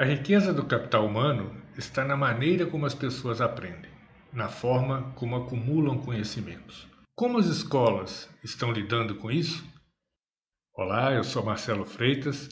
[0.00, 3.90] A riqueza do capital humano está na maneira como as pessoas aprendem,
[4.32, 6.88] na forma como acumulam conhecimentos.
[7.14, 9.62] Como as escolas estão lidando com isso?
[10.74, 12.48] Olá, eu sou Marcelo Freitas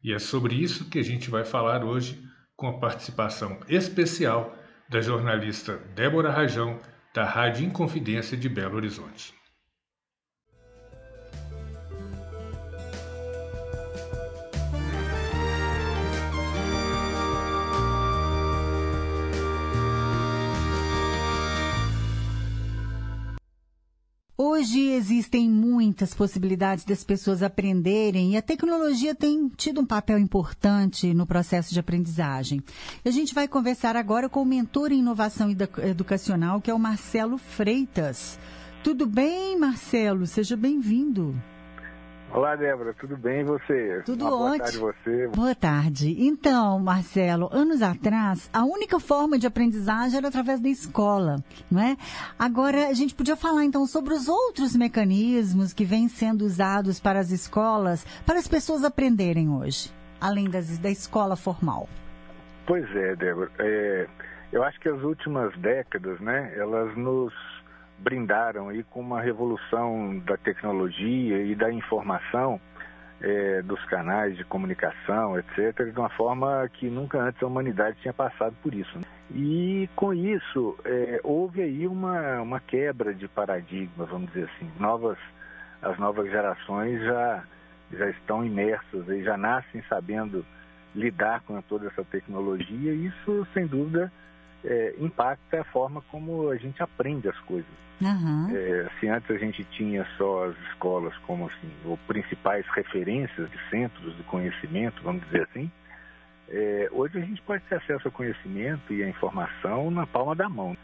[0.00, 2.22] e é sobre isso que a gente vai falar hoje
[2.54, 4.56] com a participação especial
[4.88, 6.78] da jornalista Débora Rajão,
[7.12, 9.34] da Rádio Inconfidência de Belo Horizonte.
[24.36, 31.12] Hoje existem muitas possibilidades das pessoas aprenderem e a tecnologia tem tido um papel importante
[31.12, 32.62] no processo de aprendizagem.
[33.04, 37.36] A gente vai conversar agora com o mentor em inovação educacional, que é o Marcelo
[37.36, 38.38] Freitas.
[38.82, 40.26] Tudo bem, Marcelo?
[40.26, 41.36] Seja bem-vindo.
[42.34, 44.02] Olá, Débora, tudo bem e você?
[44.06, 44.48] Tudo Uma ótimo.
[44.48, 45.28] Boa tarde você.
[45.28, 46.16] Boa tarde.
[46.18, 51.94] Então, Marcelo, anos atrás, a única forma de aprendizagem era através da escola, não é?
[52.38, 57.20] Agora, a gente podia falar então sobre os outros mecanismos que vêm sendo usados para
[57.20, 61.86] as escolas, para as pessoas aprenderem hoje, além das, da escola formal.
[62.66, 63.50] Pois é, Débora.
[63.58, 64.06] É,
[64.50, 67.34] eu acho que as últimas décadas, né, elas nos
[68.02, 72.60] brindaram aí com uma revolução da tecnologia e da informação
[73.20, 78.12] é, dos canais de comunicação, etc., de uma forma que nunca antes a humanidade tinha
[78.12, 78.98] passado por isso.
[78.98, 79.04] Né?
[79.30, 84.70] E com isso é, houve aí uma, uma quebra de paradigma, vamos dizer assim.
[84.78, 85.18] Novas,
[85.80, 87.44] as novas gerações já,
[87.92, 90.44] já estão imersas e já nascem sabendo
[90.94, 94.12] lidar com toda essa tecnologia e isso, sem dúvida,
[94.64, 97.70] é, impacta a forma como a gente aprende as coisas.
[98.00, 98.48] Uhum.
[98.54, 103.58] É, se antes a gente tinha só as escolas como assim, ou principais referências de
[103.70, 105.70] centros de conhecimento, vamos dizer assim,
[106.48, 110.48] é, hoje a gente pode ter acesso ao conhecimento e à informação na palma da
[110.48, 110.76] mão.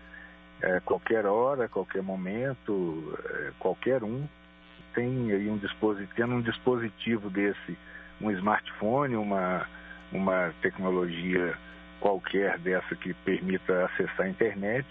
[0.60, 4.26] É, qualquer hora, qualquer momento, é, qualquer um
[4.94, 7.78] tem aí um dispositivo, tendo um dispositivo desse,
[8.20, 9.66] um smartphone, uma,
[10.10, 11.56] uma tecnologia
[12.00, 14.86] qualquer dessa que permita acessar a internet,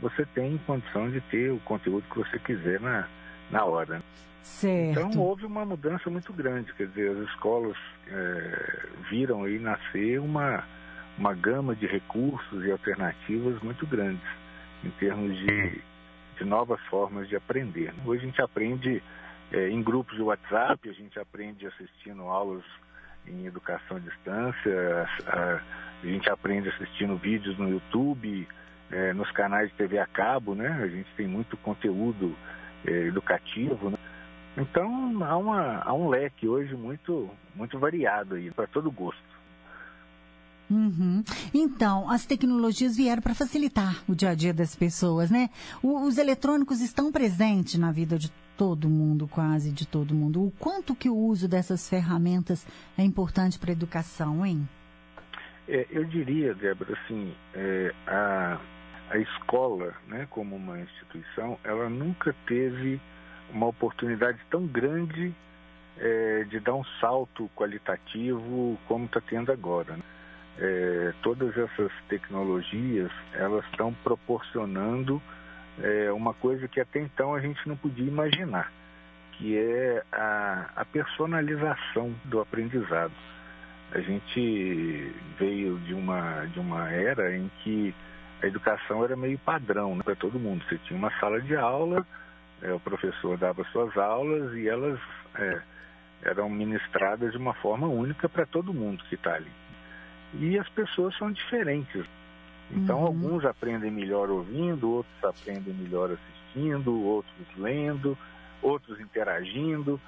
[0.00, 3.08] você tem condição de ter o conteúdo que você quiser na,
[3.50, 4.02] na hora.
[4.42, 5.00] Certo.
[5.00, 7.76] Então houve uma mudança muito grande, quer dizer, as escolas
[8.06, 10.64] é, viram aí nascer uma,
[11.18, 14.26] uma gama de recursos e alternativas muito grandes
[14.82, 15.82] em termos de,
[16.38, 17.92] de novas formas de aprender.
[18.06, 19.02] Hoje a gente aprende
[19.52, 22.64] é, em grupos de WhatsApp, a gente aprende assistindo aulas
[23.30, 25.60] em educação à distância, a,
[26.02, 28.46] a gente aprende assistindo vídeos no YouTube,
[28.90, 30.68] é, nos canais de TV a cabo, né?
[30.82, 32.36] A gente tem muito conteúdo
[32.86, 33.98] é, educativo, né?
[34.56, 39.27] Então há, uma, há um leque hoje muito, muito variado aí, para todo gosto.
[40.70, 41.24] Uhum.
[41.54, 45.48] Então, as tecnologias vieram para facilitar o dia a dia das pessoas, né?
[45.82, 50.44] O, os eletrônicos estão presentes na vida de todo mundo, quase de todo mundo.
[50.44, 52.66] O quanto que o uso dessas ferramentas
[52.98, 54.68] é importante para a educação, hein?
[55.66, 58.58] É, eu diria, Débora, assim, é, a,
[59.10, 63.00] a escola, né, como uma instituição, ela nunca teve
[63.52, 65.32] uma oportunidade tão grande
[65.98, 69.96] é, de dar um salto qualitativo como está tendo agora.
[69.96, 70.02] Né?
[70.60, 75.22] É, todas essas tecnologias elas estão proporcionando
[75.80, 78.72] é, uma coisa que até então a gente não podia imaginar,
[79.32, 83.12] que é a, a personalização do aprendizado.
[83.92, 87.94] A gente veio de uma, de uma era em que
[88.42, 90.64] a educação era meio padrão né, para todo mundo.
[90.68, 92.06] Você tinha uma sala de aula,
[92.62, 94.98] é, o professor dava suas aulas e elas
[95.36, 95.60] é,
[96.22, 99.50] eram ministradas de uma forma única para todo mundo que está ali.
[100.34, 102.04] E as pessoas são diferentes.
[102.70, 103.06] Então, uhum.
[103.06, 108.16] alguns aprendem melhor ouvindo, outros aprendem melhor assistindo, outros lendo,
[108.60, 110.00] outros interagindo.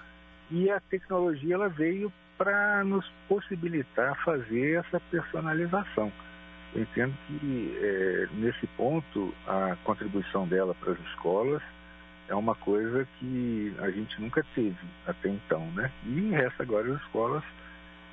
[0.50, 6.12] E a tecnologia ela veio para nos possibilitar fazer essa personalização.
[6.74, 11.62] Eu entendo que é, nesse ponto a contribuição dela para as escolas
[12.28, 15.90] é uma coisa que a gente nunca teve até então, né?
[16.06, 17.42] E resta agora as escolas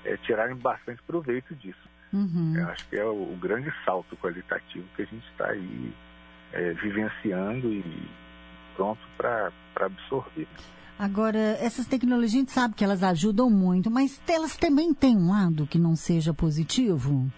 [0.03, 1.87] é, tirarem bastante proveito disso.
[2.13, 2.53] Uhum.
[2.55, 5.93] Eu acho que é o, o, grande salto qualitativo que a gente está aí
[6.53, 8.09] é, vivenciando e
[8.75, 10.47] pronto para absorver.
[10.97, 15.29] Agora, essas tecnologias, a gente sabe que elas ajudam muito, mas elas também têm um
[15.29, 17.31] lado que não seja positivo?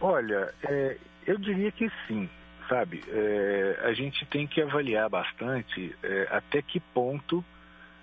[0.00, 2.28] Olha, é, eu diria que sim,
[2.68, 3.00] sabe?
[3.08, 7.44] É, a gente tem que avaliar bastante é, até que ponto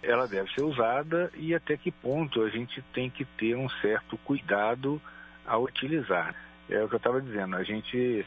[0.01, 4.17] ela deve ser usada e até que ponto a gente tem que ter um certo
[4.19, 5.01] cuidado
[5.49, 6.35] a utilizar.
[6.69, 8.25] É o que eu estava dizendo, a gente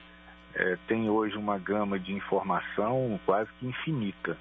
[0.55, 4.37] é, tem hoje uma gama de informação quase que infinita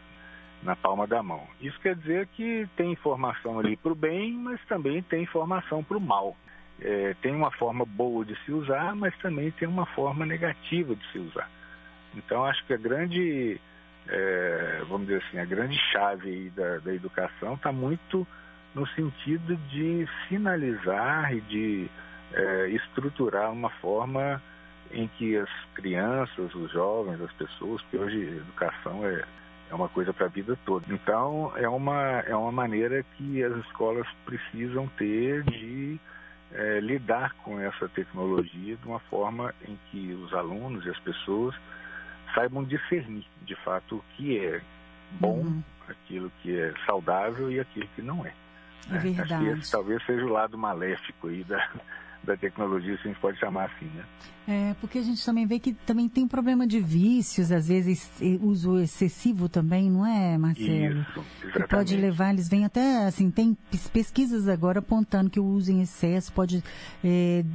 [0.63, 1.47] na palma da mão.
[1.61, 5.97] Isso quer dizer que tem informação ali para o bem, mas também tem informação para
[5.97, 6.35] o mal.
[6.79, 11.11] É, tem uma forma boa de se usar, mas também tem uma forma negativa de
[11.11, 11.49] se usar.
[12.15, 13.59] Então, acho que a grande,
[14.07, 18.27] é, vamos dizer assim, a grande chave da, da educação está muito
[18.73, 21.89] no sentido de sinalizar e de
[22.33, 24.41] é, estruturar uma forma
[24.91, 29.23] em que as crianças, os jovens, as pessoas, que hoje educação é,
[29.69, 30.85] é uma coisa para a vida toda.
[30.89, 35.99] Então, é uma, é uma maneira que as escolas precisam ter de
[36.53, 41.55] é, lidar com essa tecnologia de uma forma em que os alunos e as pessoas
[42.35, 44.61] saibam discernir, de fato, o que é
[45.19, 45.63] bom, uhum.
[45.87, 48.33] aquilo que é saudável e aquilo que não é.
[48.89, 49.33] É verdade.
[49.33, 51.69] Acho que esse talvez seja o lado maléfico aí da,
[52.23, 54.03] da tecnologia, se a gente pode chamar assim, né?
[54.47, 58.11] É, porque a gente também vê que também tem um problema de vícios, às vezes
[58.41, 61.01] uso excessivo também, não é, Marcelo?
[61.01, 61.53] Isso, exatamente.
[61.53, 63.55] Que pode levar, eles vêm até, assim, tem
[63.93, 66.63] pesquisas agora apontando que o uso em excesso pode,
[67.03, 67.45] é,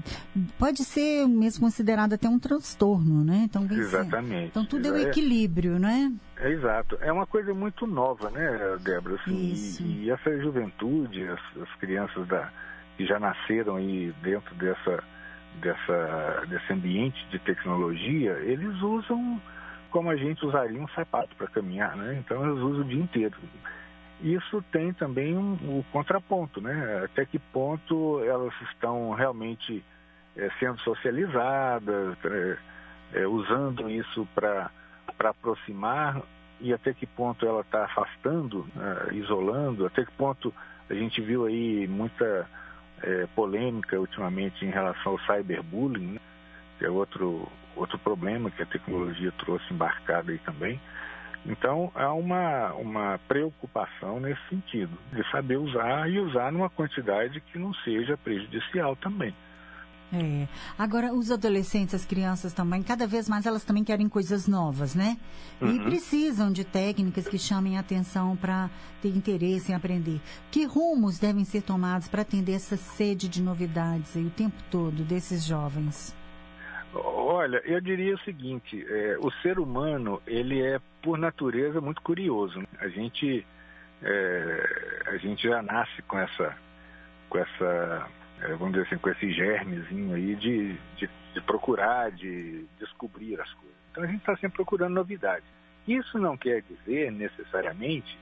[0.59, 3.43] pode ser mesmo considerado até um transtorno, né?
[3.45, 4.49] Então, exatamente.
[4.49, 6.13] Então tudo é o equilíbrio, não é?
[6.39, 6.97] É exato.
[7.01, 9.17] É uma coisa muito nova, né, Débora?
[9.17, 12.51] Assim, e, e, essa juventude, as, as crianças da
[12.97, 15.03] que já nasceram aí dentro dessa,
[15.61, 19.41] dessa, desse ambiente de tecnologia, eles usam
[19.91, 22.17] como a gente usaria um sapato para caminhar, né?
[22.19, 23.37] Então eles usam o dia inteiro.
[24.21, 27.03] Isso tem também um, um contraponto, né?
[27.05, 29.85] Até que ponto elas estão realmente
[30.37, 32.59] é, sendo socializadas, é,
[33.15, 34.71] é, usando isso para
[35.19, 36.21] aproximar
[36.61, 39.09] e até que ponto ela está afastando, né?
[39.13, 40.53] isolando, até que ponto
[40.89, 42.49] a gente viu aí muita
[43.03, 46.21] é, polêmica ultimamente em relação ao cyberbullying, né?
[46.79, 50.81] que é outro, outro problema que a tecnologia trouxe embarcado aí também.
[51.45, 57.59] Então, há uma, uma preocupação nesse sentido, de saber usar e usar numa quantidade que
[57.59, 59.33] não seja prejudicial também.
[60.13, 60.47] É.
[60.79, 65.17] Agora, os adolescentes, as crianças também, cada vez mais elas também querem coisas novas, né?
[65.61, 65.75] Uhum.
[65.75, 68.71] E precisam de técnicas que chamem a atenção para
[69.03, 70.21] ter interesse em aprender.
[70.51, 75.03] Que rumos devem ser tomados para atender essa sede de novidades aí, o tempo todo
[75.03, 76.15] desses jovens?
[76.95, 82.61] Olha, eu diria o seguinte: é, o ser humano ele é por natureza muito curioso.
[82.61, 82.67] Né?
[82.79, 83.45] A gente
[84.03, 86.57] é, a gente já nasce com essa
[87.29, 88.09] com essa
[88.59, 93.77] vamos dizer assim, com esse germezinho aí de, de, de procurar, de descobrir as coisas.
[93.91, 95.49] Então a gente está sempre procurando novidades.
[95.87, 98.19] Isso não quer dizer necessariamente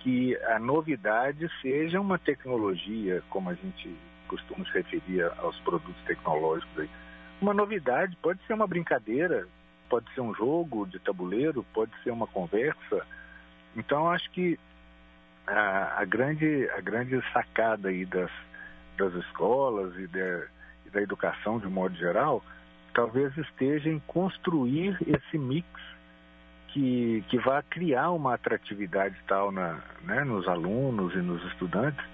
[0.00, 3.94] que a novidade seja uma tecnologia, como a gente
[4.28, 6.90] costuma se referir aos produtos tecnológicos aí.
[7.40, 9.46] Uma novidade pode ser uma brincadeira,
[9.88, 13.06] pode ser um jogo de tabuleiro, pode ser uma conversa.
[13.76, 14.58] Então acho que
[15.46, 18.30] a, a grande a grande sacada aí das
[18.96, 20.44] das escolas e, de,
[20.86, 22.42] e da educação de modo geral,
[22.94, 25.66] talvez esteja em construir esse mix
[26.68, 32.04] que, que vai criar uma atratividade tal na, né, nos alunos e nos estudantes,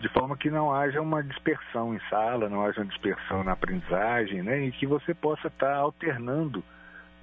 [0.00, 4.42] de forma que não haja uma dispersão em sala, não haja uma dispersão na aprendizagem,
[4.42, 6.64] né, e que você possa estar alternando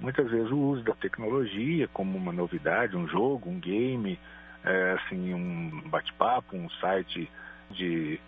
[0.00, 4.18] muitas vezes o uso da tecnologia como uma novidade, um jogo, um game,
[4.64, 7.30] é, assim, um bate-papo, um site
[7.70, 8.20] de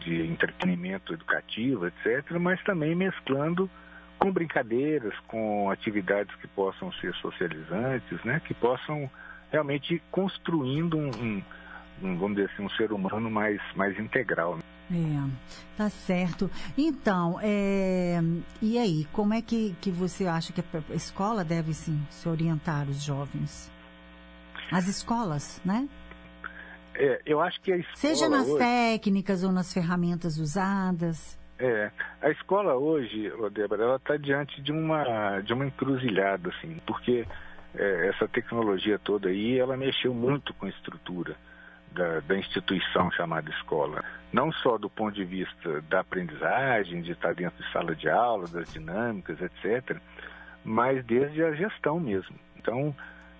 [0.00, 3.70] de entretenimento educativo, etc., mas também mesclando
[4.18, 9.10] com brincadeiras, com atividades que possam ser socializantes, né, que possam
[9.50, 11.42] realmente construindo um, um,
[12.02, 14.56] um vamos dizer assim, um ser humano mais, mais integral.
[14.56, 14.62] Né?
[14.90, 16.50] É, tá certo.
[16.78, 18.20] Então, é,
[18.62, 22.88] e aí, como é que, que você acha que a escola deve sim, se orientar
[22.88, 23.70] os jovens?
[24.70, 25.88] As escolas, né?
[26.98, 27.96] É, eu acho que a escola.
[27.96, 31.38] Seja nas hoje, técnicas ou nas ferramentas usadas.
[31.58, 37.26] É, a escola hoje, Débora, ela está diante de uma, de uma encruzilhada, assim, porque
[37.74, 41.36] é, essa tecnologia toda aí, ela mexeu muito com a estrutura
[41.92, 44.04] da, da, instituição chamada escola.
[44.32, 48.46] Não só do ponto de vista da aprendizagem, de estar dentro de sala de aula,
[48.48, 49.98] das dinâmicas, etc.,
[50.62, 52.36] mas desde a gestão mesmo.
[52.56, 52.94] Então,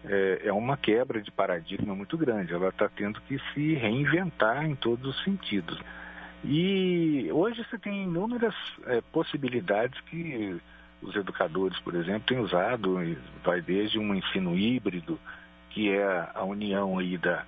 [0.08, 2.52] é, é uma quebra de paradigma muito grande.
[2.52, 5.78] Ela está tendo que se reinventar em todos os sentidos.
[6.44, 8.54] E hoje você tem inúmeras
[8.86, 10.60] é, possibilidades que
[11.02, 12.98] os educadores, por exemplo, têm usado,
[13.44, 15.18] vai desde um ensino híbrido,
[15.70, 17.44] que é a união aí da,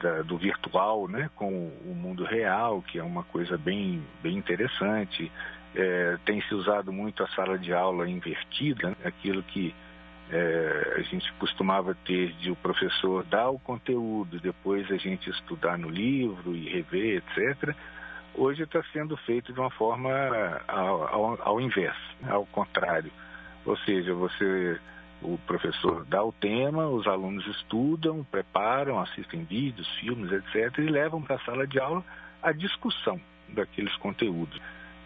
[0.00, 5.30] da, do virtual né, com o mundo real, que é uma coisa bem, bem interessante.
[5.74, 8.96] É, tem se usado muito a sala de aula invertida, né?
[9.04, 9.74] aquilo que
[10.30, 15.78] é, a gente costumava ter de o professor dar o conteúdo, depois a gente estudar
[15.78, 17.74] no livro e rever, etc.
[18.34, 20.10] Hoje está sendo feito de uma forma
[20.66, 23.10] ao, ao, ao inverso, ao contrário.
[23.64, 24.78] Ou seja, você
[25.22, 31.22] o professor dá o tema, os alunos estudam, preparam, assistem vídeos, filmes, etc., e levam
[31.22, 32.04] para a sala de aula
[32.42, 34.60] a discussão daqueles conteúdos,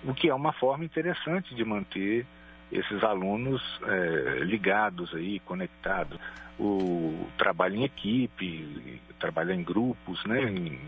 [0.04, 2.26] o que é uma forma interessante de manter
[2.70, 6.18] esses alunos é, ligados aí, conectados.
[6.58, 10.78] O trabalho em equipe, trabalhar em grupos, né, em,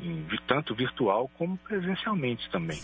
[0.00, 2.76] em, tanto virtual como presencialmente também.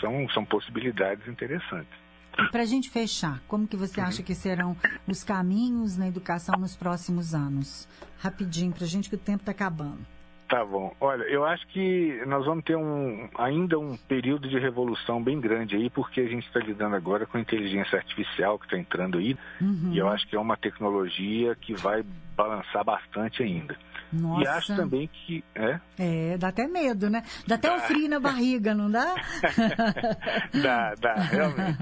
[0.00, 2.06] São, são possibilidades interessantes.
[2.50, 4.76] Para a gente fechar, como que você acha que serão
[5.08, 7.88] os caminhos na educação nos próximos anos?
[8.18, 10.06] Rapidinho, para a gente que o tempo está acabando.
[10.48, 10.94] Tá bom.
[11.00, 15.74] Olha, eu acho que nós vamos ter um, ainda um período de revolução bem grande
[15.74, 19.36] aí, porque a gente está lidando agora com a inteligência artificial que está entrando aí,
[19.60, 19.90] uhum.
[19.92, 22.04] e eu acho que é uma tecnologia que vai
[22.36, 23.76] balançar bastante ainda.
[24.12, 24.42] Nossa.
[24.42, 25.44] E acho também que.
[25.54, 27.22] É, é dá até medo, né?
[27.46, 27.74] Dá até dá.
[27.74, 29.14] um frio na barriga, não dá?
[30.62, 31.78] dá, dá, realmente.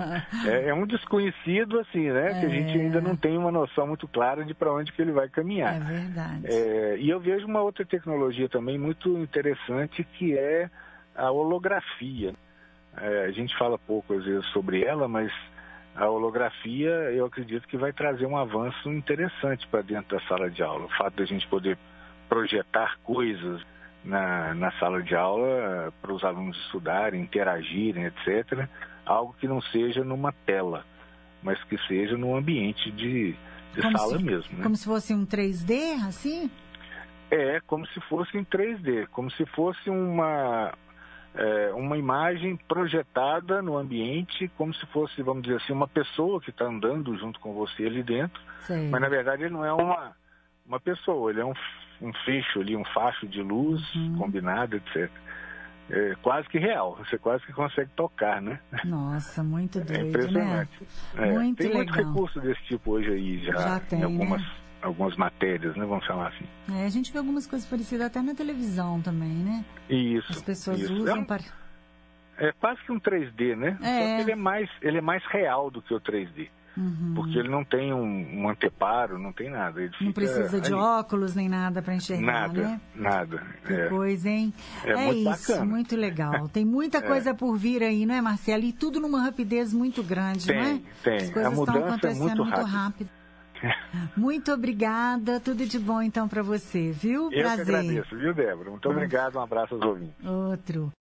[0.49, 2.31] É, é, um desconhecido, assim, né?
[2.31, 2.41] É.
[2.41, 5.13] Que a gente ainda não tem uma noção muito clara de para onde que ele
[5.13, 5.77] vai caminhar.
[5.77, 6.47] É verdade.
[6.47, 10.71] É, e eu vejo uma outra tecnologia também muito interessante que é
[11.17, 12.33] a holografia.
[12.97, 15.33] É, a gente fala pouco às vezes sobre ela, mas
[15.97, 20.63] a holografia eu acredito que vai trazer um avanço interessante para dentro da sala de
[20.63, 20.85] aula.
[20.85, 21.77] O fato de a gente poder
[22.29, 23.61] projetar coisas
[24.05, 28.69] na, na sala de aula para os alunos estudarem, interagirem, etc.
[29.05, 30.85] Algo que não seja numa tela,
[31.43, 33.35] mas que seja num ambiente de,
[33.75, 34.59] de sala se, mesmo.
[34.59, 34.63] Né?
[34.63, 36.49] Como se fosse um 3D, assim?
[37.31, 40.73] É, como se fosse em 3D, como se fosse uma,
[41.35, 46.51] é, uma imagem projetada no ambiente, como se fosse, vamos dizer assim, uma pessoa que
[46.51, 48.41] está andando junto com você ali dentro.
[48.61, 48.89] Sim.
[48.91, 50.13] Mas na verdade ele não é uma,
[50.67, 51.55] uma pessoa, ele é um
[52.01, 54.17] um fecho ali, um facho de luz uhum.
[54.19, 55.11] combinado, etc.
[55.91, 58.59] É quase que real, você quase que consegue tocar, né?
[58.85, 60.83] Nossa, muito é doido, é impressionante.
[61.15, 61.29] Né?
[61.29, 61.85] É, muito tem legal.
[61.85, 64.49] muito recurso desse tipo hoje aí já, já tem, em algumas, né?
[64.85, 65.85] Algumas matérias, né?
[65.85, 66.45] Vamos falar assim.
[66.77, 69.65] É, a gente vê algumas coisas parecidas até na televisão também, né?
[69.89, 70.31] Isso.
[70.33, 70.93] As pessoas isso.
[70.95, 71.43] usam é um, para...
[72.39, 73.79] É quase que um 3D, né?
[73.81, 74.01] É.
[74.11, 76.49] Só que ele é mais, ele é mais real do que o 3D.
[76.77, 77.13] Uhum.
[77.15, 79.81] Porque ele não tem um, um anteparo, não tem nada.
[79.81, 82.81] Ele não precisa de óculos nem nada para enxergar, nada, né?
[82.97, 83.89] Nada, Que é.
[83.89, 84.53] coisa, hein?
[84.85, 85.65] É, é muito isso, bacana.
[85.65, 86.49] muito legal.
[86.51, 87.03] Tem muita É.
[87.03, 88.65] coisa por vir aí, não é, Marcelo?
[88.65, 90.81] E tudo numa rapidez muito grande, Tem, não é?
[91.05, 91.17] tem.
[91.17, 93.11] As A mudança é acontecendo muito rápido.
[94.17, 97.31] Muito obrigada, tudo de bom então para você, viu?
[97.33, 97.65] Eu Prazer.
[97.65, 98.71] que agradeço, viu, Débora?
[98.71, 100.25] Muito obrigado, um abraço aos ouvintes.
[100.25, 100.93] Outro.